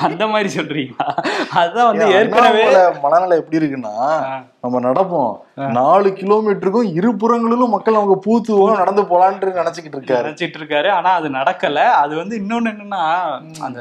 [0.00, 1.16] அந்த- மாதிரி சொல்றீங்களா?
[1.54, 4.26] அதான் வந்து ஏற்கனவே மனநிலை எப்படி இருக்குன்னா
[4.64, 5.32] நம்ம நடப்போம்.
[5.76, 10.24] நாலு கிலோமீட்டருக்கும் இருபுறங்களிலும் மக்கள் அவங்க பூத்துவோம் நடந்து போலான்னு நினைச்சுக்கிட்டு இருக்காரு.
[10.26, 10.88] நினைச்சிட்டு இருக்காரு.
[10.90, 11.84] ஆனா அது நடக்கல.
[12.02, 13.04] அது வந்து இன்னொன்னு என்னன்னா
[13.60, 13.80] அந்த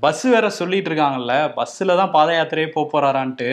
[0.00, 3.50] பஸ் வேற சொல்லிட்டு இருக்காங்கல்ல பஸ்ல தான் பாத யாத்திரையே போக போறாரான்ட்டு.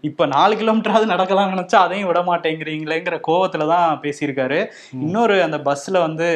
[0.00, 4.60] இப்ப நாலு கிலோமீட்டராவது நடக்கலாம்னு நினைச்சா அதையும் விட மாட்டேங்கிறீங்களேங்கிற கோவத்துல தான் பேசியிருக்காரு.
[4.92, 6.28] இன்னொரு அந்த பஸ்ல வந்து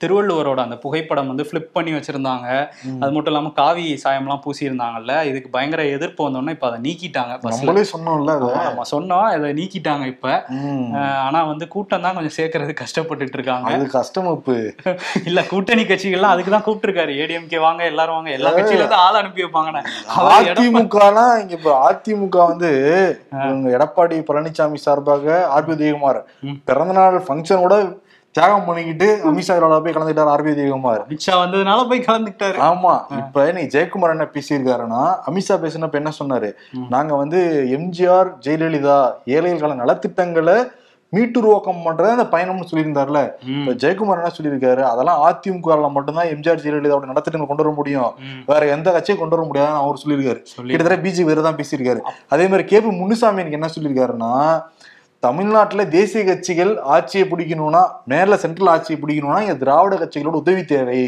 [0.00, 2.46] திருவள்ளுவரோட அந்த புகைப்படம் வந்து ஃபிளிப் பண்ணி வச்சிருந்தாங்க.
[2.98, 8.32] அது மட்டும் இல்லாம காவி சாயம்லாம் பூசியிருந்தாங்கல்ல இதுக்கு பயங்கர எதிர்ப்பு வந்தோடனே இப்ப அதை நீக்கிட்டாங்க நம்மளே சொன்னோம்ல
[8.60, 10.26] நம்ம சொன்னோம் அதை நீக்கிட்டாங்க இப்ப.
[11.24, 13.70] ஆனா வந்து கூட்டம் தான் கொஞ்சம் சேர்க்கறது கஷ்டப்பட்டுட்டு இருக்காங்க.
[13.72, 14.28] அது கஷ்டம்
[15.28, 17.12] இல்ல கூட்டணி கட்சிகள்லாம் அதுக்கு தான் கூப்பிட்டுருக்காரு.
[17.22, 22.70] ஏடிஎம்கே வாங்க எல்லாரும் வாங்க எல்லா கட்சியில இருந்து ஆள் அனுப்பி எடப்பாடி- அதிமுகனா இங்க இப்ப அதிமுக வந்து
[23.74, 25.24] எடப்பாடி பழனிசாமி சார்பாக
[25.56, 26.20] ஆர்பி உதயகுமார்.
[26.68, 27.76] பிறந்தநாள் ஃபங்க்ஷன் கூட
[28.36, 31.02] தியாகம் பண்ணிக்கிட்டு அமித்ஷா விழாவில் போய் கலந்துக்கிட்டார் ஆர்பி தேவகுமார்.
[31.04, 32.58] அமித்ஷா வந்ததுனால போய் கலந்துக்கிட்டாரு.
[32.70, 36.50] ஆமா இப்ப நீ ஜெயக்குமார் என்ன பேசியிருக்காருன்னா அமித்ஷா பேசினப்ப என்ன சொன்னாரு?
[36.94, 37.38] நாங்க வந்து
[37.76, 38.98] எம்ஜிஆர் ஜெயலலிதா
[39.36, 40.56] ஏழைகளுக்கான நலத்திட்டங்களை
[41.12, 43.20] மீட்டுருவாக்கம் பண்றது அந்த பயணம்னு சொல்லியிருந்தாருல.
[43.56, 44.82] இப்ப ஜெயக்குமார் என்ன சொல்லியிருக்காரு?
[44.92, 48.10] அதெல்லாம் அதிமுக மட்டும்தான் எம்ஜிஆர் ஜெயலலிதாவோட நலத்திட்டங்கள் கொண்டு வர முடியும்.
[48.50, 50.42] வேற எந்த கட்சியும் கொண்டு வர முடியாதுன்னு அவர் சொல்லியிருக்காரு.
[50.56, 52.02] சொல்லி கிட்டத்தட்ட பிஜேபி வேற தான் பேசியிருக்காரு.
[52.34, 54.32] அதே மாதிரி கேபி முனுசாமி எனக்கு என்ன சொல்லியிருக்காருன்னா
[55.26, 61.00] தமிழ்நாட்டுல தேசிய கட்சிகள் ஆட்சியை பிடிக்கணும்னா மேல சென்ட்ரல் ஆட்சியை பிடிக்கணும்னா இங்க திராவிட கட்சிகளோட உதவி தேவை.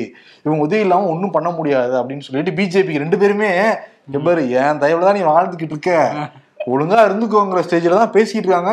[0.44, 3.50] இவங்க உதவி இல்லாம ஒண்ணும் பண்ண முடியாது அப்படின்னு சொல்லிட்டு பிஜேபி ரெண்டு பேருமே
[4.08, 5.92] இங்க பாரு என் தயவுல தான் நீ வாழ்ந்துகிட்டு இருக்க.
[6.72, 8.72] ஒழுங்கா இருந்துக்கோங்கிற ஸ்டேஜ்ல தான் பேசிட்டு இருக்காங்க.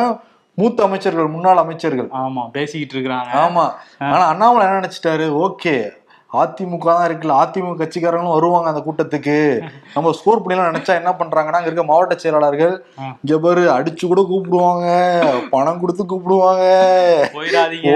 [0.58, 2.08] மூத்த அமைச்சர்கள் முன்னாள் அமைச்சர்கள்.
[2.20, 3.32] ஆமா பேசிக்கிட்டு இருக்கிறாங்க.
[3.44, 3.64] ஆமா.
[4.12, 5.26] ஆனா அண்ணாமலை என்ன நினைச்சிட்டாரு?
[5.44, 5.74] ஓகே.
[6.36, 9.36] அதிமுக தான் இருக்குல்ல அதிமுக கட்சிக்காரங்களும் வருவாங்க அந்த கூட்டத்துக்கு.
[9.94, 12.84] நம்ம ஸ்கோர் பண்ணிலாம் நினைச்சா என்ன பண்றாங்கன்னா அங்க இருக்க மாவட்ட செயலாளர்கள்.
[13.24, 14.86] இங்க பாரு அடிச்சு கூட கூப்பிடுவாங்க
[15.50, 16.64] பணம் கொடுத்து கூப்பிடுவாங்க.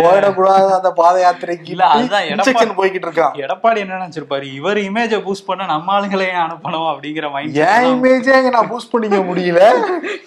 [0.05, 1.71] போயிடக்கூடாது அந்த பாத யாத்திரைக்கு.
[1.71, 3.35] இல்ல, அதுதான் எடப்பா- இன்ஸ்ட்ரக்ஷன் போய்கிட்டு இருக்கான்.
[3.35, 4.53] எடப்பாடி என்ன நினைச்சிருப்பாரு?
[4.55, 9.63] இவர் இமேஜ பூஸ்ட் பண்ண நம்ம ஆளுங்களையும் அனுப்பணும் அப்படிங்கிற மைண்ட் என் இமேஜே நான் பூஸ்ட் பண்ணிக்க முடியல.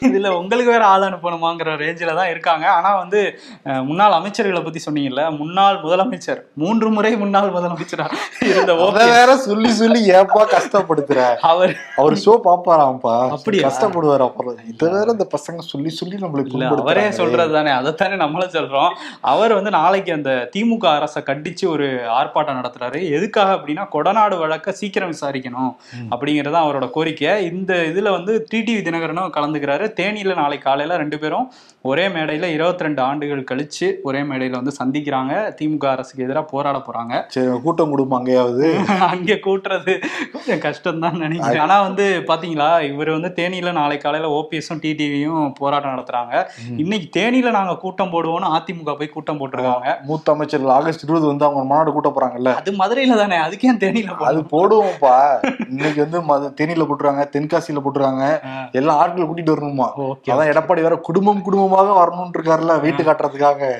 [0.02, 2.70] இதுல உங்களுக்கு வேற ஆள் அனுப்பணுமாங்கிற ரேஞ்சில தான் இருக்காங்க.
[2.70, 8.03] ஆனா வந்து முன்னாள் அமைச்சர்களை பத்தி சொன்னீங்கல்ல முன்னாள் முதலமைச்சர் மூன்று முறை முன்னாள் முதலமைச்சரா
[8.50, 8.74] இருந்த
[9.14, 11.20] வேற சொல்லி சொல்லி ஏப்பா கஷ்டப்படுத்துற?
[11.52, 13.64] அவர் அவர் ஷோ பாப்பாராம்ப்பா அப்படியா?
[13.68, 14.58] கஷ்டப்படுவார் அப்புறம்.
[14.72, 17.06] இத வேற இந்த பசங்க சொல்லி சொல்லி நம்மளுக்கு இல்ல அவரே.
[17.20, 18.92] சொல்றது தானே அதைத்தானே நம்மளும் சொல்றோம்.
[19.34, 21.88] அவர் வந்து நாளைக்கு அந்த திமுக அரசை கண்டிச்சு ஒரு
[22.20, 23.02] ஆர்ப்பாட்டம் நடத்துறாரு.
[23.18, 25.72] எதுக்காக அப்படின்னா கொடநாடு வழக்க சீக்கிரம் விசாரிக்கணும்
[26.14, 27.32] அப்படிங்கறது அவரோட கோரிக்கை.
[27.52, 29.88] இந்த இதுல வந்து டிடிவி தினகரனும் கலந்துக்கிறாரு.
[30.00, 31.48] தேனியில நாளைக்கு காலையில ரெண்டு பேரும்
[31.92, 35.34] ஒரே மேடையில 22 ஆண்டுகள் கழிச்சு ஒரே மேடையில வந்து சந்திக்கிறாங்க.
[35.60, 37.14] திமுக அரசுக்கு எதிராக போராட போறாங்க.
[37.28, 38.86] சரி கூட்டம் கொடுப்போம் அங்கேயாவது.
[39.12, 41.60] அங்கே கூட்டுறது கொஞ்சம் கஷ்டம் தான் நினைக்கிறேன்.
[41.60, 46.46] ஆனா வந்து பாத்தீங்களா இவர் வந்து தேனியில நாளை காலையில ஓபிஎஸும் டிடிவியும் போராட்டம் நடத்துறாங்க.
[46.78, 50.02] இன்னைக்கு தேனியில நாங்க கூட்டம் போடுவோம்னு அதிமுக போய் கூட்டம் போட்டிருக்காங்க.
[50.02, 52.56] மூத்த அமைச்சர்கள் ஆகஸ்ட் இருபது வந்து அவங்க மாநாடு கூட்ட போறாங்கல்ல.
[52.56, 55.38] அது மதுரையில தானே அதுக்கு தேனியில அது போடுவோம்ப்பா.
[55.70, 58.42] இன்னைக்கு வந்து மத- தேனியில போட்டுருக்காங்க தென்காசியில போட்டுருக்காங்க.
[58.72, 59.90] எல்லாம் ஆட்கள் கூட்டிட்டு வரணுமா?
[60.26, 63.72] அதான் எடப்பாடி வேற குடும்பம் குடும்பமாக வரணும்னு இருக்காருல்ல வீட்டு காட்டுறதுக்காக.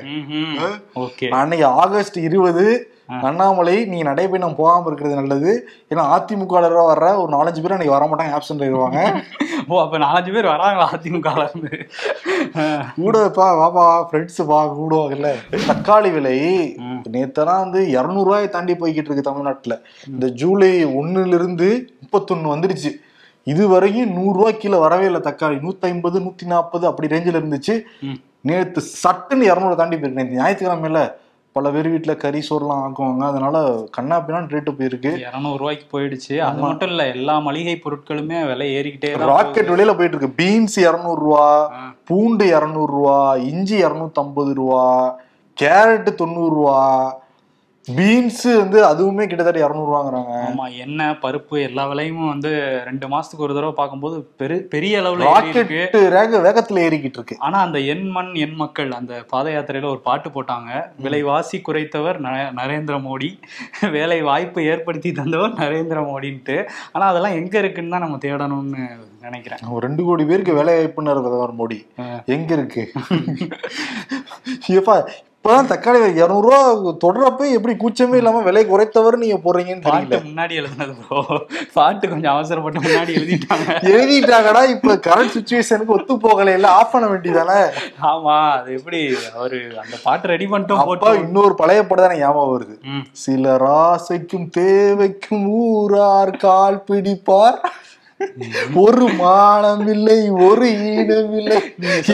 [0.96, 1.30] ஓகே.
[1.30, 5.52] அன்னைக்கு ஆகஸ்ட் இருபது அண்ணாமலை நீங்க நடைபயணம் போகாம இருக்கிறது நல்லது.
[5.92, 6.54] ஏன்னா அதிமுக
[6.90, 9.00] வர்ற ஒரு நாலஞ்சு பேர் அன்னைக்கு வர மாட்டாங்க ஆப்சன்ட் ஆயிடுவாங்க
[9.72, 11.72] ஓ அப்ப நாலஞ்சு பேர் வராங்களா அதிமுக இருந்து
[12.98, 15.30] கூடப்பா வாப்பா ஃப்ரெண்ட்ஸ் பா கூடுவாங்கல்ல.
[15.70, 16.36] தக்காளி விலை.
[17.16, 19.76] நேத்தெல்லாம் வந்து இருநூறுவாயை தாண்டி போய்கிட்டு இருக்கு தமிழ்நாட்டுல.
[20.14, 21.70] இந்த ஜூலை ஒண்ணுல இருந்து
[22.04, 22.92] முப்பத்தொன்னு வந்துருச்சு.
[23.48, 25.58] இது வரையும் நூறு ரூபாய் கீழே வரவே இல்லை தக்காளி.
[25.66, 27.76] நூத்தி ஐம்பது நூத்தி நாற்பது அப்படி ரேஞ்சில் இருந்துச்சு.
[28.50, 30.22] நேத்து சட்டுன்னு இரநூறு தாண்டி போயிருக்கு.
[30.22, 31.02] நேற்று ஞாயிற்றுக்கிழமையில
[31.56, 33.24] பல பேர் வீட்டுல கறி சோறுலாம் ஆக்குவாங்க.
[33.26, 33.58] அதனால
[33.92, 35.12] கண்ணா பின்னான்னு ரேட்டு போயிருக்கு.
[35.24, 36.34] இருநூறு ரூபாய்க்கு போயிடுச்சு.
[36.42, 41.44] அது மட்டும் இல்ல எல்லா மளிகை பொருட்களுமே விலை ஏறிக்கிட்டே ராக்கெட் விலையில போயிட்டு இருக்கு பீன்ஸ் இருநூறு ரூபா
[41.76, 41.84] ஆ.
[42.04, 43.18] பூண்டு இருநூறு ரூபா
[43.50, 44.82] இஞ்சி இருநூத்தி ஐம்பது ரூபா
[45.58, 46.80] கேரட் தொண்ணூறு ரூபா
[47.88, 53.54] பீன்ஸ் வந்து அதுவுமே கிட்டத்தட்ட இருநூறு ரூபாங்கிறாங்க ஆமா எண்ணெய் பருப்பு எல்லா விலையும் வந்து ரெண்டு மாசத்துக்கு ஒரு
[53.54, 57.36] தடவை பார்க்கும்போது பெரு பெரிய அளவுல ராக்கெட் வேக வேகத்துல ஏறிக்கிட்டு இருக்கு.
[57.40, 60.88] ஆனா அந்த எண் மண் எண் மக்கள் அந்த பாத யாத்திரையில ஒரு பாட்டு போட்டாங்க.
[60.98, 63.40] விலைவாசி குறைத்தவர் ந- நரேந்திர மோடி.
[63.92, 66.70] வேலை வாய்ப்பு ஏற்படுத்தி தந்தவர் நரேந்திர மோடின்ட்டு.
[66.92, 68.90] ஆனா அதெல்லாம் எங்க இருக்குன்னு தான் நம்ம தேடணும்னு
[69.22, 69.70] நினைக்கிறேன்.
[69.70, 71.86] ஒரு ரெண்டு கோடி பேருக்கு வேலை வாய்ப்புன்னு பிரதமர் மோடி.
[72.26, 72.92] எங்க இருக்கு?
[75.46, 76.60] இப்பதான் தக்காளி இருநூறு ரூபா
[77.02, 80.12] தொடரப்ப எப்படி கூச்சமே இல்லாம விலை குறைத்தவர் நீங்க போடுறீங்கன்னு தெரியல.
[80.12, 81.22] பாட்டு முன்னாடி எழுதுனது ப்ரோ
[81.78, 83.74] பாட்டு கொஞ்சம் அவசரப்பட்டு முன்னாடி எழுதிட்டாங்க.
[83.96, 87.60] எழுதிட்டாங்கடா இப்ப கரண்ட் சுச்சுவேஷனுக்கு ஒத்து போகல இல்ல ஆஃப் பண்ண வேண்டியதானே?
[88.12, 89.02] ஆமா அது எப்படி
[89.38, 92.78] அவரு அந்த பாட்டு ரெடி பண்ணிட்டோம் போட்டு இன்னொரு பழைய படம் தானே ஞாபகம் வருது.
[93.26, 97.60] சில ராசைக்கும் தேவைக்கும் ஊரார் கால் பிடிப்பார்.
[98.84, 101.58] ஒரு மானம் இல்லை ஒரு ஈனம் இல்லை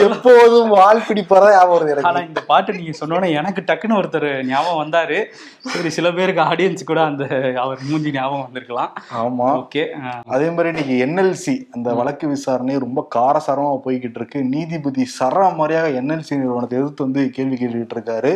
[0.06, 2.08] எப்போதும் வால் பிடிப்பாரா ஞாபகம் வருது எனக்கு.
[2.10, 5.18] ஆனா இந்த பாட்டு நீங்க சொன்னோன்னே எனக்கு டக்குன்னு ஒருத்தர் ஞாபகம் வந்தாரு.
[5.72, 7.24] சரி சில பேருக்கு ஆடியன்ஸ் கூட அந்த
[7.64, 8.92] அவர் மூஞ்சி ஞாபகம் வந்திருக்கலாம்.
[9.22, 9.48] ஆமா.
[9.62, 9.84] ஓகே
[10.34, 14.40] அதே மாதிரி இன்னைக்கு என்எல்சி அந்த வழக்கு விசாரணை ரொம்ப காரசாரமா போய்கிட்டு இருக்கு.
[14.54, 18.32] நீதிபதி சரா மாதிரியாக என்எல்சி நிறுவனத்தை எதிர்த்து வந்து கேள்வி கேட்டுக்கிட்டு இருக்காரு.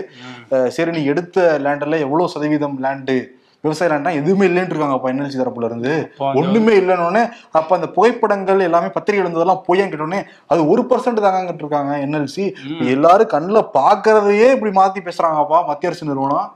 [0.76, 3.16] சரி நீ எடுத்த லேண்ட்ல எவ்வளவு சதவீதம் லேண்டு
[3.64, 4.96] விவசாய லேண்ட்னா எதுவுமே இல்லைன்னு இருக்காங்க.
[4.98, 5.92] அப்ப என்எல்சி தரப்புல இருந்து?
[6.40, 7.22] ஒண்ணுமே இல்லைன்னு
[7.58, 10.20] அப்ப அந்த புகைப்படங்கள் எல்லாமே பத்திரிகை இருந்ததெல்லாம் பொய்யான்னு கேட்டோடனே
[10.52, 12.46] அது ஒரு பர்சன்ட் தாங்கன்னு இருக்காங்க என்எல்சி.
[12.94, 16.48] எல்லாரும் கண்ணுல பாக்குறதையே இப்படி மாத்தி பேசுறாங்கப்பா மத்திய அரசு நிறுவனம்.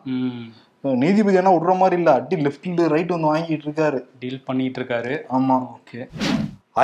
[1.04, 2.10] நீதிபதி என்ன விடுற மாதிரி இல்ல.
[2.18, 3.98] அடி லெஃப்ட் ரைட் வந்து வாங்கிட்டு இருக்காரு.
[4.20, 5.14] டீல் பண்ணிட்டு இருக்காரு.
[5.38, 5.56] ஆமா.
[5.76, 6.00] ஓகே.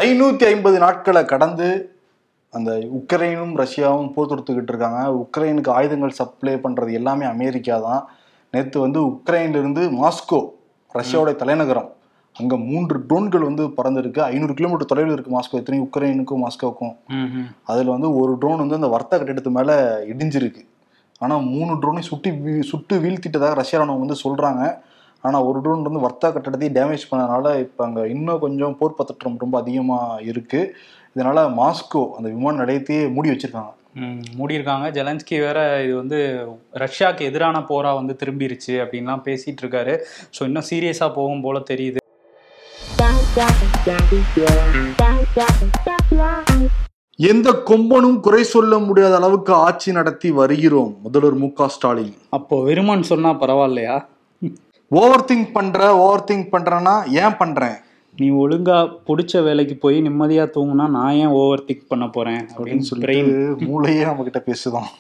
[0.02, 1.68] ஐநூத்தி ஐம்பது நாட்களை கடந்து
[2.54, 5.00] அந்த உக்ரைனும் ரஷ்யாவும் போர் தொடுத்துக்கிட்டு இருக்காங்க.
[5.22, 8.02] உக்ரைனுக்கு ஆயுதங்கள் சப்ளை பண்றது எல்லாமே அமெரிக்கா தான்
[8.54, 10.48] நேற்று வந்து உக்ரைன்ல இருந்து மாஸ்கோ
[10.94, 11.92] ரஷ்யாவோட தலைநகரம்.
[12.32, 14.20] அங்க மூன்று ட்ரோன்கள் வந்து பறந்துருக்கு.
[14.20, 15.54] ஐநூறு கிலோமீட்டர் தொலைவில் இருக்கு மாஸ்கோ.
[15.54, 16.96] இத்தனையும் உக்ரைனுக்கும் மாஸ்கோவுக்கும்
[17.64, 20.66] அதுல வந்து ஒரு ட்ரோன் வந்து அந்த வர்த்தக கட்டிடத்து மேல இடிஞ்சிருக்கு.
[21.18, 24.78] ஆனா மூணு ட்ரோனையும் சுட்டி வீ- சுட்டு வீழ்த்திட்டதாக ரஷ்யா ராணுவம் வந்து சொல்றாங்க.
[25.20, 29.60] ஆனா ஒரு ட்ரோன் வந்து வர்த்தக கட்டடத்தையும் டேமேஜ் பண்ணனால இப்ப அங்க இன்னும் கொஞ்சம் போர் பதற்றம் ரொம்ப
[29.60, 30.76] அதிகமா இருக்கு.
[31.16, 33.72] இதனால மாஸ்கோ அந்த விமான நிலையத்தையே மூடி வச்சிருக்காங்க.
[34.38, 34.86] மூடியிருக்காங்க.
[34.98, 36.18] ஜெலன்ஸ்கி வேற இது வந்து
[36.84, 39.94] ரஷ்யாவுக்கு எதிரான போரா வந்து திரும்பிருச்சு அப்படின்லாம் பேசிட்டு இருக்காரு
[40.38, 42.00] ஸோ இன்னும் சீரியஸா போகும் போல தெரியுது.
[47.18, 52.14] எந்த கொம்பனும் குறை சொல்ல முடியாத அளவுக்கு ஆட்சி நடத்தி வருகிறோம் முதல்வர் மு க ஸ்டாலின்.
[52.38, 53.96] அப்போ வெறுமன் சொன்னா பரவாயில்லையா?
[55.00, 57.76] ஓவர் திங்க் பண்ற ஓவர் திங்க் பண்றேன்னா ஏன் பண்றேன்?
[58.16, 63.56] நீ ஒழுங்கா பிடிச்ச வேலைக்கு போய் நிம்மதியா தூங்குனா நான் ஏன் ஓவர் திங்க் பண்ண போறேன் அப்படின்னு சொல்லிட்டு
[63.70, 64.90] மூளையே நம்ம கிட்ட பேசுதான்.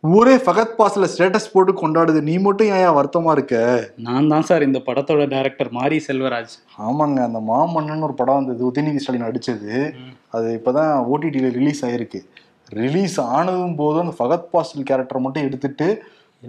[0.00, 2.20] ஊரே ஃபகத் பாஸ்ல ஸ்டேட்டஸ் போட்டு கொண்டாடுது.
[2.20, 3.54] நீ மட்டும் ஏன் வருத்தமா இருக்க?
[3.96, 6.56] நான் தான் சார் இந்த படத்தோட டைரக்டர் மாரி செல்வராஜ்.
[6.78, 8.70] ஆமாங்க அந்த மாமன்னன் ஒரு படம் வந்தது.
[8.70, 9.94] உதயநிதி ஸ்டாலின் நடிச்சது.
[10.30, 12.20] அது இப்பதான் ஓடிடியில ரிலீஸ் ஆயிருக்கு.
[12.68, 15.88] ரிலீஸ் ஆனதும் போதும் அந்த ஃபகத் பாசில் கேரக்டர் மட்டும் எடுத்துட்டு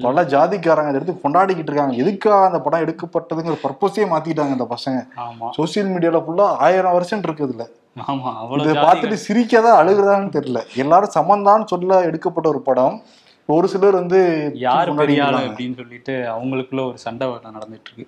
[0.02, 1.96] பல ஜாதிக்காரங்க அதை எடுத்து கொண்டாடிக்கிட்டு இருக்காங்க.
[1.96, 5.08] எதுக்காக அந்த படம் எடுக்கப்பட்டதுங்கிற பர்பஸே மாத்திட்டாங்க அந்த பசங்க.
[5.18, 5.50] ஆமா.
[5.58, 7.66] சோசியல் மீடியால ஃபுல்லா ஆயிரம் வருஷம் இருக்குது இதுல.
[8.08, 10.60] ஆமா இதை பார்த்துட்டு சிரிக்கதா அழுகுறதான்னு தெரியல.
[10.76, 13.04] எல்லாரும் சமந்தான்னு சொல்ல எடுக்கப்பட்ட ஒரு படம்.
[13.46, 14.90] ஒரு சிலர் வந்து யார்.
[14.90, 18.08] அப்படின்னு சொல்லிட்டு அவங்களுக்குள்ள ஒரு சண்டை நடந்துட்டு இருக்கு.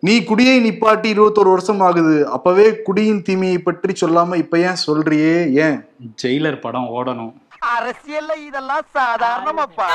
[0.00, 2.28] நீ குடியை நிப்பாட்டி இருபத்தோரு வருஷம் ஆகுது.
[2.28, 5.52] அப்பவே குடியின் தீமையை பற்றி சொல்லாம இப்ப ஏன் சொல்றியே?
[5.52, 5.84] ஏன்?
[6.22, 7.34] ஜெயிலர் படம் ஓடணும்.
[7.76, 9.88] அரசியல்ல இதெல்லாம் சாதாரணமாப்பா.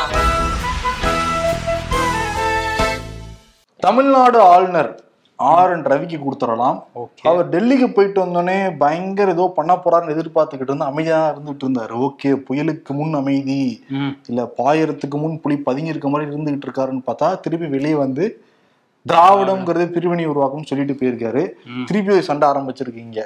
[3.83, 4.89] தமிழ்நாடு ஆளுநர்
[5.39, 6.75] ஆர் என் ரவிக்கு கொடுத்துடலாம்.
[7.29, 11.93] அவர் டெல்லிக்கு போயிட்டு வந்தோடனே பயங்கர ஏதோ பண்ண போறாருன்னு எதிர்பார்த்துக்கிட்டு இருந்து அமைதியா இருந்துட்டு இருந்தாரு.
[12.07, 13.59] ஓகே புயலுக்கு முன் அமைதி.
[14.29, 18.25] இல்ல பாயறதுக்கு முன் புலி பதுங்கி இருக்க மாதிரி இருந்துகிட்டு இருக்காருன்னு பார்த்தா திருப்பி வெளியே வந்து
[19.05, 21.43] திராவிடம்ங்கிறது பிரிவினை உருவாக்கும்னு சொல்லிட்டு போயிருக்காரு.
[21.89, 23.19] திருப்பி சண்டை ஆரம்பிச்சிருக்கீங்க.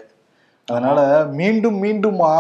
[0.68, 1.00] அதனால
[1.40, 2.32] மீண்டும் மீண்டுமா?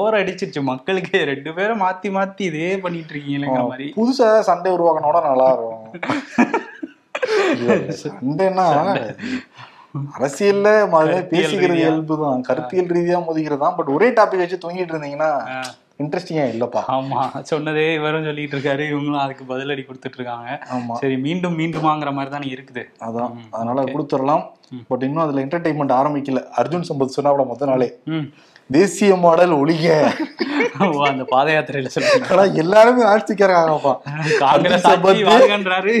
[0.00, 0.60] ஓர் அடிச்சிருச்சு.
[0.70, 3.88] மக்களுக்கு ரெண்டு பேரும் மாத்தி மாத்தி இதே பண்ணிட்டு இருக்கீங்களேங்கிற மாதிரி.
[3.98, 5.82] புதுசா சண்டை உருவாக்கினோட நல்லா இருக்கும்
[8.02, 8.66] சண்டைன்னா
[10.16, 10.68] அரசியல்ல
[11.32, 11.84] பேசிக்கிறது ரீதியா.
[11.84, 13.76] இயல்பு தான் கருத்தியல் ரீதியா மோதிக்கிறது தான்.
[13.78, 15.30] பட் ஒரே டாபிக் வச்சு தூங்கிட்டு இருந்தீங்கன்னா
[16.00, 16.80] ஆ, இன்ட்ரெஸ்டிங்கா இல்லப்பா.
[16.88, 20.66] ஆமா சொன்னதே இவரும் சொல்லிட்டு இருக்காரு இவங்களும் அதுக்கு பதிலடி கொடுத்துட்டு இருக்காங்க.
[20.76, 20.92] ஆமா.
[20.92, 22.84] சரி மீண்டும் மீண்டுமாங்கிற மாதிரி தானே இருக்குது.
[23.00, 23.82] அதான் அதனால.
[23.82, 24.46] கொடுத்துடலாம்.
[24.88, 26.44] பட் இன்னும் அதுல என்டர்டைன்மெண்ட் ஆரம்பிக்கல.
[26.56, 27.98] அர்ஜுன் சம்பத் சொன்னா மொத்த நாளே.
[28.04, 28.32] ம்.
[28.70, 30.10] தேசிய மாடல் ஒழிக.
[31.10, 32.30] அந்த பாத யாத்திரையில சொல்றீங்க.
[32.34, 33.94] ஆனா எல்லாருமே ஆட்சிக்காரங்கப்பா
[34.44, 34.88] காங்கிரஸ்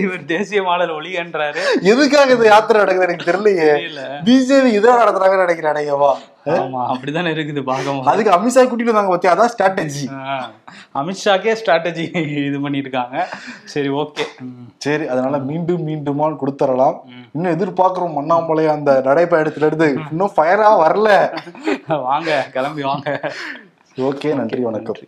[0.06, 1.62] இவர் தேசிய மாடல் ஒளிகன்றாரு.
[1.92, 3.70] எதுக்காக இந்த யாத்திரை நடக்குது எனக்கு தெரியலையே.
[3.78, 4.02] தெரியல.
[4.28, 6.12] பிஜேபி இதை நடத்துறாங்கன்னு நினைக்கிறேன் அடையவா
[6.52, 7.98] ஆமா அப்படிதானே இருக்குது பாகம்.
[8.10, 9.32] அதுக்கு அமித்ஷா கூட்டிட்டு வந்தாங்க பத்தியா?
[9.34, 10.04] அதான் ஸ்ட்ராட்டஜி
[11.00, 12.04] அமித்ஷாக்கே ஸ்ட்ராட்டஜி
[12.46, 13.16] இது பண்ணியிருக்காங்க
[13.72, 14.24] சரி ஓகே.
[14.84, 16.96] சரி அதனால மீண்டும் மீண்டுமான்னு கொடுத்துடலாம்.
[17.34, 21.08] இன்னும் எதிர்பார்க்கிறோம் அண்ணாமலை அந்த நடைப்பயணத்துல இருந்து இன்னும் ஃபயரா வரல.
[22.08, 23.08] வாங்க கிளம்பி வாங்க.
[24.08, 24.98] ஓகே நன்றி வணக்கம்.